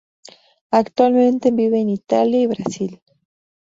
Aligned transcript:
Actualmente 0.71 1.51
vive 1.51 1.77
entre 1.79 1.93
Italia 1.93 2.41
y 2.41 2.47
Brasil. 2.47 3.01